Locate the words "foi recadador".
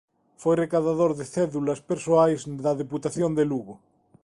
0.41-1.11